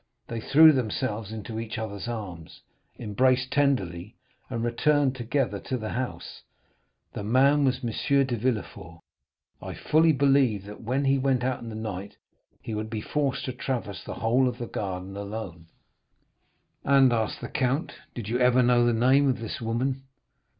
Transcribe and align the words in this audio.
They 0.29 0.41
threw 0.41 0.71
themselves 0.71 1.31
into 1.31 1.59
each 1.59 1.77
other's 1.77 2.07
arms, 2.07 2.61
embraced 2.97 3.51
tenderly, 3.51 4.15
and 4.49 4.63
returned 4.63 5.13
together 5.13 5.59
to 5.59 5.77
the 5.77 5.89
house. 5.91 6.41
The 7.13 7.21
man 7.23 7.65
was 7.65 7.83
M. 7.83 8.25
de 8.25 8.35
Villefort; 8.35 9.01
I 9.61 9.75
fully 9.75 10.11
believed 10.11 10.65
that 10.65 10.81
when 10.81 11.05
he 11.05 11.19
went 11.19 11.43
out 11.43 11.59
in 11.61 11.69
the 11.69 11.75
night 11.75 12.17
he 12.63 12.73
would 12.73 12.89
be 12.89 13.01
forced 13.01 13.45
to 13.45 13.53
traverse 13.53 14.03
the 14.03 14.15
whole 14.15 14.47
of 14.47 14.57
the 14.57 14.65
garden 14.65 15.15
alone." 15.15 15.67
20291m 16.83 16.97
"And," 16.97 17.13
asked 17.13 17.39
the 17.41 17.47
count, 17.49 17.93
"did 18.15 18.27
you 18.27 18.39
ever 18.39 18.63
know 18.63 18.83
the 18.83 18.93
name 18.93 19.29
of 19.29 19.37
this 19.39 19.61
woman?" 19.61 20.01